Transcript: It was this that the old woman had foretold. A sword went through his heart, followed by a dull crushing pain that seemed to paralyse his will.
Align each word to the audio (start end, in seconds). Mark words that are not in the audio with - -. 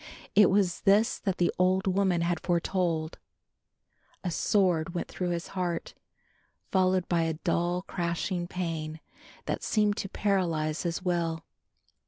It 0.33 0.49
was 0.49 0.81
this 0.81 1.19
that 1.19 1.37
the 1.37 1.53
old 1.59 1.85
woman 1.85 2.21
had 2.21 2.39
foretold. 2.39 3.19
A 4.23 4.31
sword 4.31 4.95
went 4.95 5.07
through 5.07 5.29
his 5.29 5.49
heart, 5.49 5.93
followed 6.71 7.07
by 7.07 7.21
a 7.21 7.35
dull 7.35 7.83
crushing 7.83 8.47
pain 8.47 8.99
that 9.45 9.61
seemed 9.61 9.97
to 9.97 10.09
paralyse 10.09 10.81
his 10.85 11.03
will. 11.03 11.45